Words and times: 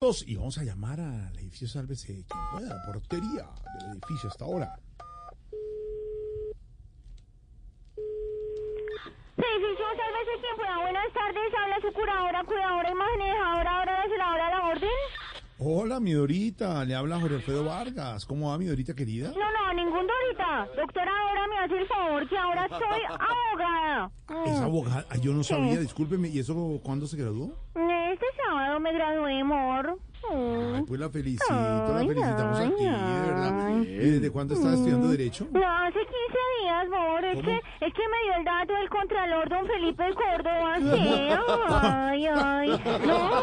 Y 0.00 0.36
vamos 0.36 0.56
a 0.58 0.62
llamar 0.62 1.00
al 1.00 1.36
edificio 1.40 1.66
Sálvese 1.66 2.06
quien 2.24 2.40
pueda, 2.52 2.68
la 2.68 2.86
portería 2.86 3.48
del 3.80 3.96
edificio 3.98 4.28
hasta 4.30 4.44
ahora. 4.44 4.78
Edificio 9.36 9.84
Sálvese 9.96 10.40
quien 10.40 10.56
pueda. 10.56 10.78
Buenas 10.82 11.12
tardes, 11.12 11.52
habla 11.60 11.76
su 11.82 11.92
curadora, 11.92 12.44
cuidadora 12.44 12.90
y 12.92 12.94
manejadora, 12.94 13.78
ahora 13.80 14.04
celadora 14.08 14.44
de 14.44 14.50
la 14.52 14.66
orden. 14.68 14.88
Hola, 15.58 15.98
mi 15.98 16.12
Dorita, 16.12 16.84
le 16.84 16.94
habla 16.94 17.18
Jorge 17.18 17.34
Alfredo 17.34 17.64
Vargas. 17.64 18.24
¿Cómo 18.24 18.50
va, 18.50 18.58
mi 18.58 18.66
Dorita 18.66 18.94
querida? 18.94 19.32
No, 19.32 19.34
no, 19.34 19.74
ningún 19.74 20.06
Dorita. 20.06 20.68
Doctora, 20.76 21.10
ahora 21.10 21.48
me 21.48 21.58
hace 21.58 21.76
el 21.76 21.88
favor 21.88 22.28
que 22.28 22.38
ahora 22.38 22.68
soy 22.68 23.02
abogada. 23.18 24.12
Es 24.46 24.60
abogada. 24.60 25.06
Yo 25.20 25.32
no 25.32 25.42
sabía, 25.42 25.80
discúlpeme. 25.80 26.28
¿Y 26.28 26.38
eso 26.38 26.78
cuándo 26.84 27.08
se 27.08 27.16
graduó? 27.16 27.52
Me 28.88 28.94
gradué, 28.94 29.40
amor. 29.40 29.98
Mm. 30.32 30.74
Ay, 30.76 30.82
pues 30.86 31.00
la 31.00 31.08
felicito, 31.10 31.44
la 31.52 31.98
felicitamos 31.98 32.58
ay, 32.58 32.66
aquí, 32.72 32.84
de 32.84 32.90
verdad. 32.90 33.66
ay. 33.66 33.82
¿Y 33.82 34.10
¿Desde 34.10 34.30
cuándo 34.30 34.54
estás 34.54 34.74
estudiando 34.74 35.08
Derecho? 35.08 35.46
No, 35.52 35.60
hace 35.66 35.98
15 35.98 36.08
días, 36.62 36.86
amor. 36.86 37.24
Es 37.24 37.42
que, 37.44 37.54
es 37.86 37.94
que 37.94 38.02
me 38.08 38.22
dio 38.24 38.34
el 38.38 38.44
dato 38.44 38.72
del 38.74 38.88
contralor 38.88 39.48
don 39.48 39.66
Felipe 39.66 40.04
Córdoba. 40.14 40.76
Sí. 40.78 41.08
Ay, 41.70 42.26
ay. 42.26 42.68
No. 43.06 43.30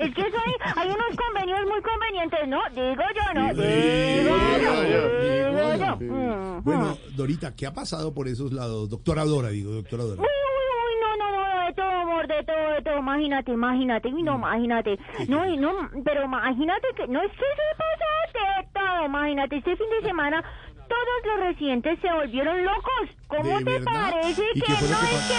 Es 0.00 0.14
que 0.14 0.22
soy, 0.22 0.54
hay 0.76 0.88
unos 0.88 1.16
convenios 1.16 1.60
muy 1.68 1.82
convenientes, 1.82 2.48
¿no? 2.48 2.60
Digo 2.70 3.02
yo, 3.14 3.34
no. 3.40 3.54
Digo 3.54 4.36
yo. 4.60 5.02
Digo 5.20 5.74
yo. 5.76 5.96
Mm, 6.00 6.62
Bueno, 6.64 6.96
Dorita, 7.16 7.54
¿qué 7.54 7.66
ha 7.66 7.72
pasado 7.74 8.12
por 8.14 8.28
esos 8.28 8.52
lados? 8.52 8.88
Doctora 8.88 9.24
Dora, 9.24 9.48
digo, 9.48 9.72
doctora 9.72 10.04
Dora 10.04 10.20
uy, 10.22 10.26
uy, 10.28 11.00
no, 11.00 11.16
no, 11.16 11.30
no, 11.32 11.66
de 11.66 11.72
todo, 11.74 11.86
amor, 11.90 12.23
de 12.36 12.44
todo, 12.44 12.70
de 12.74 12.82
todo, 12.82 12.98
imagínate, 12.98 13.52
imagínate, 13.52 14.10
no, 14.10 14.34
imagínate, 14.36 14.98
no, 15.28 15.44
no, 15.56 15.90
pero 16.04 16.24
imagínate 16.24 16.88
que, 16.96 17.06
no 17.06 17.20
es 17.22 17.30
que 17.32 17.38
se 17.38 17.76
pasa 17.76 18.60
de 18.60 18.68
todo, 18.72 19.04
imagínate, 19.06 19.56
este 19.56 19.76
fin 19.76 19.86
de 19.90 20.00
semana 20.08 20.44
todos 20.88 21.18
los 21.26 21.40
residentes 21.46 21.98
se 22.00 22.12
volvieron 22.12 22.64
locos, 22.64 23.08
¿cómo 23.28 23.58
¿De 23.58 23.64
te 23.64 23.70
verdad? 23.78 24.10
parece 24.10 24.42
¿Y 24.54 24.60
que 24.60 24.72
no 24.72 24.78
que 24.78 25.14
es 25.16 25.28
que, 25.28 25.34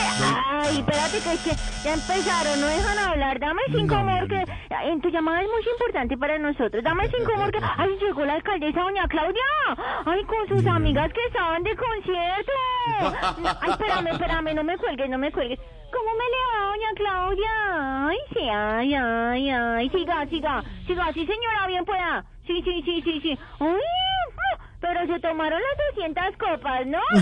ay, 0.51 0.77
espérate 0.79 1.19
que 1.23 1.33
es 1.33 1.43
que 1.43 1.83
ya 1.83 1.93
empezaron, 1.93 2.61
no 2.61 2.67
dejan 2.67 2.97
hablar, 2.99 3.39
dame 3.39 3.61
cinco, 3.67 3.95
No, 3.95 4.01
amor, 4.01 4.27
que 4.27 4.43
en 4.85 5.01
tu 5.01 5.09
llamada 5.09 5.41
es 5.41 5.47
muy 5.49 5.63
importante 5.71 6.17
para 6.17 6.37
nosotros, 6.39 6.83
dame 6.83 7.09
cinco, 7.09 7.33
amor, 7.33 7.51
que, 7.51 7.59
ay, 7.77 7.89
llegó 7.99 8.25
la 8.25 8.33
alcaldesa 8.33 8.81
doña 8.81 9.07
Claudia, 9.07 9.43
ay, 10.05 10.23
con 10.25 10.47
sus 10.47 10.65
amigas 10.67 11.11
que 11.13 11.25
estaban 11.27 11.63
de 11.63 11.75
concierto, 11.75 12.51
ay, 13.61 13.69
espérame, 13.71 14.07
espérame, 14.07 14.53
no 14.55 14.63
me 14.63 14.77
cuelgues, 14.77 15.09
no 15.09 15.17
me 15.17 15.31
cuelgues, 15.31 15.59
¿cómo 15.91 16.09
me 16.13 16.25
le 16.25 16.41
va, 16.49 16.67
doña 16.71 16.93
Claudia? 16.95 18.07
Ay, 18.09 18.17
sí, 18.33 18.49
ay, 18.49 18.93
ay, 18.95 19.49
ay, 19.49 19.89
siga, 19.89 20.25
siga, 20.27 20.63
siga, 20.87 21.13
sí, 21.13 21.25
señora, 21.25 21.67
bien 21.67 21.85
pueda, 21.85 22.23
sí, 22.47 22.61
sí, 22.63 22.81
sí, 22.83 23.01
sí, 23.01 23.19
sí, 23.21 23.39
ay, 23.59 23.79
pero 24.85 25.01
se 25.07 25.19
tomaron 25.19 25.59
las 25.59 25.77
200 25.95 26.37
copas, 26.37 26.85
¿no? 26.85 26.99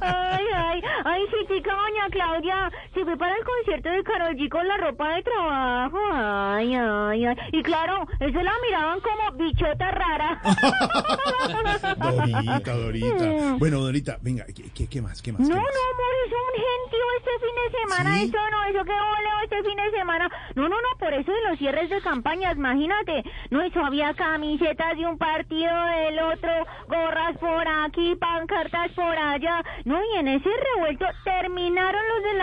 ay, 0.00 0.44
ay, 0.54 0.82
ay, 1.04 1.22
sí, 1.30 1.36
chica, 1.48 1.72
doña 1.72 2.10
Claudia, 2.10 2.70
se 2.92 3.02
fue 3.04 3.16
para 3.16 3.34
el 3.34 3.42
concierto 3.44 3.88
de 3.88 4.04
Karol 4.04 4.36
G 4.36 4.50
con 4.50 4.68
la 4.68 4.76
ropa 4.76 5.14
de 5.14 5.22
trabajo, 5.22 5.98
ay, 6.12 6.74
ay, 6.74 7.24
ay, 7.24 7.34
y 7.52 7.62
claro, 7.62 8.06
eso 8.18 8.42
la 8.42 8.52
miraban 8.62 9.00
como 9.00 9.32
bichota 9.38 9.90
rara. 9.90 10.38
Dorita, 12.10 12.74
Dorita. 12.74 13.24
Mm. 13.24 13.58
Bueno, 13.58 13.80
Dorita, 13.80 14.18
venga, 14.20 14.44
¿qué, 14.46 14.70
qué, 14.74 14.86
qué 14.86 15.00
más? 15.00 15.22
¿Qué 15.22 15.32
más? 15.32 15.40
No, 15.40 15.48
qué 15.48 15.54
no, 15.54 15.60
amor, 15.60 16.14
eso 16.26 16.36
es 16.36 16.42
un 16.46 16.54
gentío 16.60 17.06
este 17.18 17.30
fin 17.40 17.54
de 17.56 17.70
semana, 17.80 18.10
¿Sí? 18.18 18.24
eso 18.24 18.38
no, 18.50 18.58
eso 18.64 18.84
que 18.84 18.92
voleo 18.92 19.40
este 19.44 19.62
fin 19.62 19.76
de 19.76 19.90
semana. 19.98 20.28
No, 20.54 20.68
no, 20.68 20.76
no, 20.76 20.88
por 20.98 21.14
eso 21.14 21.32
de 21.32 21.40
los 21.48 21.58
cierres 21.58 21.88
de 21.88 22.02
campañas, 22.02 22.56
imagínate. 22.56 23.24
No, 23.50 23.62
eso 23.62 23.80
había 23.80 24.12
camisetas 24.14 24.89
de 24.96 25.06
un 25.06 25.18
partido 25.18 25.84
del 25.84 26.18
otro, 26.18 26.50
gorras 26.88 27.36
por 27.38 27.66
aquí, 27.66 28.16
pancartas 28.16 28.90
por 28.92 29.16
allá. 29.16 29.62
No, 29.84 29.98
y 30.02 30.18
en 30.18 30.28
ese 30.28 30.48
revuelto 30.74 31.06
terminaron 31.24 31.99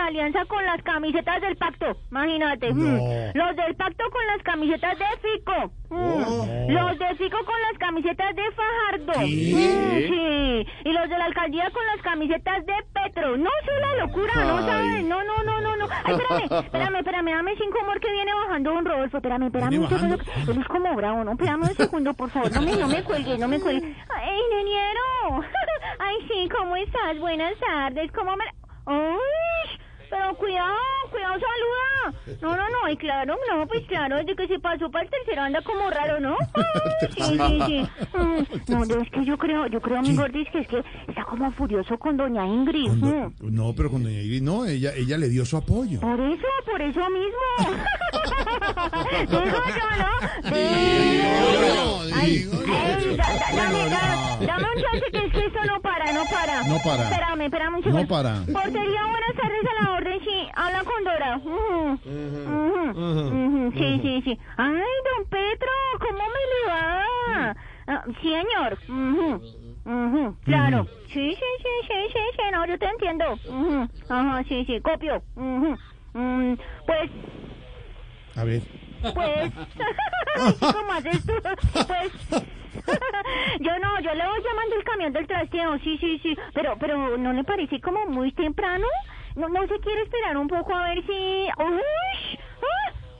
alianza 0.08 0.44
con 0.46 0.64
las 0.64 0.82
camisetas 0.82 1.40
del 1.40 1.56
pacto, 1.56 1.96
imagínate. 2.10 2.72
No. 2.74 2.84
mm. 3.02 3.30
Los 3.34 3.56
del 3.56 3.74
pacto 3.76 4.04
con 4.10 4.26
las 4.26 4.42
camisetas 4.42 4.98
de 4.98 5.04
Fico. 5.22 5.72
mm. 5.90 5.94
Oh. 5.94 6.66
Los 6.68 6.98
de 6.98 7.14
Fico 7.16 7.38
con 7.44 7.60
las 7.70 7.78
camisetas 7.78 8.34
de 8.36 8.42
Fajardo. 8.52 9.12
¿Qué? 9.14 9.26
Mm, 9.26 10.08
Sí, 10.08 10.66
y 10.84 10.92
los 10.92 11.08
de 11.08 11.18
la 11.18 11.24
alcaldía 11.26 11.70
con 11.70 11.84
las 11.86 12.02
camisetas 12.02 12.64
de 12.66 12.74
Petro. 12.92 13.36
No, 13.36 13.48
es 13.62 13.80
la 13.80 14.06
locura, 14.06 14.34
no 14.44 14.58
Ay. 14.58 14.64
sabes. 14.64 15.04
No, 15.04 15.22
no, 15.24 15.42
no, 15.44 15.60
no, 15.60 15.76
no. 15.76 15.86
Ay, 16.04 16.14
espérame, 16.14 16.44
espérame, 16.64 16.96
espérame, 16.98 17.30
dame 17.30 17.56
cinco 17.56 17.78
amor 17.82 18.00
que 18.00 18.10
viene 18.12 18.32
bajando 18.34 18.74
un 18.74 18.84
Rodolfo. 18.84 19.16
Espérame, 19.18 19.44
espérame 19.46 19.70
¿Viene 19.70 19.84
un 19.84 19.90
segundo. 19.90 20.16
Él 20.52 20.58
es 20.60 20.68
como 20.68 20.94
bravo, 20.94 21.24
¿no? 21.24 21.32
Espérame 21.32 21.62
un 21.62 21.74
segundo, 21.74 22.14
por 22.14 22.30
favor. 22.30 22.52
No 22.54 22.62
me, 22.62 22.76
no 22.76 22.88
me 22.88 23.02
cuelgues, 23.04 23.38
no 23.38 23.48
me 23.48 23.60
cuelgues. 23.60 23.96
Ay, 24.14 24.38
ingeniero. 24.50 25.00
Ay, 25.98 26.16
sí, 26.28 26.48
¿cómo 26.56 26.76
estás? 26.76 27.18
Buenas 27.18 27.54
tardes. 27.58 28.10
¿Cómo 28.12 28.36
me... 28.36 28.44
Ay, 28.86 29.18
cuidado, 30.36 30.76
cuidado, 31.10 31.34
saluda. 31.34 32.38
No, 32.42 32.56
no, 32.56 32.62
no, 32.68 32.90
y 32.90 32.96
claro, 32.96 33.34
no, 33.50 33.66
pues 33.66 33.84
claro, 33.86 34.16
desde 34.16 34.34
que 34.36 34.46
se 34.48 34.58
pasó 34.58 34.90
para 34.90 35.04
el 35.04 35.10
tercero 35.10 35.42
anda 35.42 35.60
como 35.62 35.88
raro, 35.90 36.20
¿no? 36.20 36.36
Ay, 36.54 37.10
sí, 37.12 37.38
sí, 37.46 37.62
sí. 37.66 37.88
Mm, 38.18 38.42
No, 38.88 39.00
es 39.02 39.10
que 39.10 39.24
yo 39.24 39.36
creo, 39.38 39.66
yo 39.68 39.80
creo, 39.80 40.00
mi 40.02 40.14
gordis, 40.16 40.48
que 40.50 40.58
es 40.60 40.68
que 40.68 40.82
está 41.08 41.24
como 41.24 41.50
furioso 41.52 41.96
con 41.98 42.16
doña 42.16 42.46
Ingrid. 42.46 42.88
Con 42.88 43.00
do-. 43.00 43.32
No, 43.50 43.72
pero 43.74 43.90
con 43.90 44.02
Doña 44.02 44.20
Iris, 44.20 44.42
no, 44.42 44.64
ella, 44.66 44.92
ella 44.94 45.16
le 45.18 45.28
dio 45.28 45.44
su 45.44 45.56
apoyo. 45.56 46.00
Por 46.00 46.20
eso, 46.20 46.46
por 46.66 46.80
eso 46.82 47.00
mismo. 47.10 47.78
Digo 49.28 49.44
yo, 49.44 49.60
¿no? 49.98 50.50
Digo 50.50 52.04
digo. 52.04 52.58
Ey, 53.10 53.16
da- 53.16 53.24
da- 53.26 53.56
dame, 53.56 53.88
dame, 53.90 54.46
dame 54.46 54.64
un 54.74 54.82
chance 54.82 55.10
que 55.12 55.18
es 55.26 55.32
que 55.32 55.46
esto 55.46 55.64
no 55.66 55.80
para, 55.80 56.12
no 56.12 56.24
para. 56.30 56.62
No 56.64 56.78
para. 56.84 57.02
Espérame, 57.04 57.40
espérame 57.42 57.74
un 57.76 57.82
segundo. 57.82 58.02
No 58.02 58.08
para. 58.08 58.34
Portería, 58.52 59.02
buenas 59.06 59.34
tardes 59.36 59.64
a 59.70 59.82
la 59.84 59.90
orden, 59.92 60.20
sí. 60.24 60.48
Habla 60.54 60.84
con 60.84 61.04
Dora. 61.04 61.40
Sí, 63.74 64.00
sí, 64.02 64.22
sí. 64.24 64.38
Ay, 64.56 64.92
don 65.08 65.26
Petro, 65.28 65.70
¿cómo 66.00 66.18
me 66.18 66.42
le 66.50 66.60
va? 66.72 67.56
Ah, 67.86 68.04
sí, 68.20 68.28
señor. 68.32 68.78
Claro. 70.44 70.86
Sí, 71.12 71.34
sí, 71.34 71.34
sí, 71.62 71.88
sí, 71.88 71.94
sí, 72.12 72.18
sí, 72.36 72.42
no, 72.52 72.66
yo 72.66 72.78
te 72.78 72.86
entiendo. 72.86 73.24
Ajá, 74.08 74.44
sí, 74.48 74.64
sí, 74.66 74.80
copio. 74.80 75.22
Mm, 75.36 76.54
Pues, 76.86 77.10
A 78.36 78.44
ver. 78.44 78.62
pues, 79.14 79.52
¿cómo 80.60 80.92
haces 80.92 81.24
tú? 81.26 81.32
Pues, 81.86 82.12
yo 83.60 83.78
no, 83.78 84.00
yo 84.00 84.14
le 84.14 84.26
voy 84.26 84.38
llamando 84.44 84.76
el 84.76 84.84
camión 84.84 85.12
del 85.12 85.26
trasteo, 85.26 85.78
sí, 85.80 85.98
sí, 85.98 86.18
sí, 86.22 86.36
pero, 86.54 86.76
pero, 86.78 87.16
¿no 87.16 87.32
le 87.32 87.44
parece 87.44 87.80
como 87.80 88.06
muy 88.06 88.32
temprano? 88.32 88.86
¿No, 89.36 89.48
no 89.48 89.60
se 89.68 89.78
quiere 89.80 90.02
esperar 90.02 90.36
un 90.36 90.48
poco 90.48 90.74
a 90.74 90.88
ver 90.88 91.02
si... 91.06 91.12
¡Uy! 91.12 92.38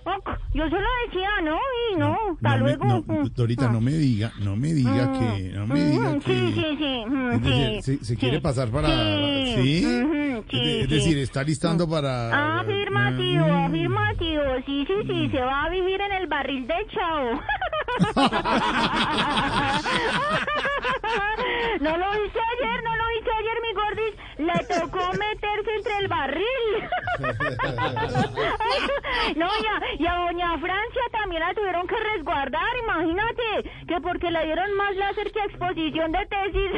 ¡Ah! 0.06 0.38
Yo 0.54 0.64
se 0.64 0.70
lo 0.70 0.88
decía, 1.06 1.28
¿no? 1.42 1.58
Y 1.92 1.97
no, 1.97 2.16
hasta 2.34 2.56
no 2.56 2.64
me- 2.64 2.76
luego. 2.76 2.84
no, 2.87 3.00
Mm. 3.06 3.28
Dorita, 3.37 3.69
no 3.69 3.81
me 3.81 3.91
diga, 3.92 4.32
no 4.41 4.56
me 4.56 4.72
diga 4.72 5.06
Mm. 5.06 5.19
que, 5.19 5.50
no 5.54 5.66
me 5.66 5.81
diga 5.84 6.10
Mm, 6.10 6.20
que... 6.20 6.32
Sí, 6.32 6.53
sí, 6.54 6.76
sí. 6.78 7.04
mm, 7.06 7.41
decir, 7.41 7.82
sí, 7.82 7.98
se, 7.98 7.98
se 7.98 8.14
sí. 8.14 8.16
quiere 8.16 8.41
pasar 8.41 8.69
para... 8.70 8.88
Sí, 8.88 9.53
¿Sí? 9.54 9.81
sí, 9.82 10.56
es, 10.56 10.64
de- 10.64 10.81
es 10.81 10.88
sí. 10.88 10.94
decir, 10.94 11.19
está 11.19 11.42
listando 11.42 11.88
para... 11.88 12.58
Afirmativo, 12.60 13.47
Mm. 13.47 13.66
afirmativo. 13.66 14.42
Sí, 14.64 14.84
sí, 14.87 14.94
sí, 15.06 15.28
se 15.31 15.41
va 15.42 15.64
a 15.64 15.69
vivir 15.69 16.00
en 16.00 16.12
el 16.12 16.26
barril 16.26 16.66
de 16.66 16.75
Chao. 16.91 17.41
no 21.81 21.97
lo 21.97 22.25
hice 22.25 22.38
ayer, 22.38 22.82
no 22.84 22.97
lo 22.97 23.04
hice 23.19 23.31
ayer, 23.38 23.59
mi 23.62 23.72
gordis. 23.75 24.14
Le 24.38 24.59
tocó 24.66 25.12
meterse 25.12 25.75
entre 25.76 25.98
el 25.98 26.08
barril. 26.08 26.88
no, 29.37 29.49
ya, 29.62 29.81
y 29.99 30.06
a 30.06 30.14
doña 30.14 30.58
Francia 30.58 31.02
también 31.11 31.40
la 31.40 31.52
tuvieron 31.55 31.87
que 31.88 31.96
resguardar, 31.96 32.76
imagínate, 32.84 33.69
que 33.88 34.00
porque 34.00 34.31
le 34.31 34.44
dieron 34.44 34.73
más 34.75 34.94
láser 34.96 35.32
que 35.32 35.40
exposición 35.40 36.12
de 36.12 36.25
tesis. 36.26 36.70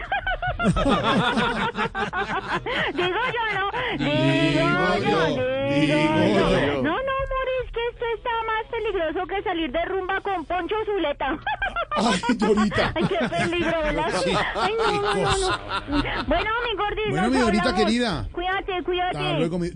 digo 2.95 3.21
yo, 3.35 3.45
¿no? 3.59 3.67
Digo 3.99 4.97
yo, 4.99 5.19
digo 5.69 5.99
yo. 6.35 6.47
No, 6.83 6.83
no, 6.83 6.89
amor, 6.97 7.47
es 7.65 7.71
que 7.73 7.83
esto 7.89 8.05
está 8.17 8.31
más 8.47 8.65
peligroso 9.13 9.27
que 9.27 9.43
salir 9.43 9.71
de 9.73 9.85
rumba 9.87 10.21
con 10.21 10.45
Poncho 10.45 10.75
Zuleta. 10.85 11.39
Ay, 11.97 12.21
Dorita. 12.37 12.93
Ay, 12.95 13.05
qué 13.09 13.29
peligro, 13.29 13.83
¿verdad? 13.83 14.07
Ay, 14.55 14.73
no, 14.79 14.93
no, 14.93 15.15
no, 15.15 15.39
no. 15.39 16.25
Bueno, 16.27 16.51
mi 16.65 16.77
gordito. 16.77 17.11
Bueno, 17.11 17.31
mi 17.31 17.39
Dorita 17.39 17.75
querida. 17.75 18.29
Cuídate, 18.33 18.83
cuídate. 18.85 19.19
Hasta 19.19 19.39
luego, 19.39 19.59
mi- 19.59 19.69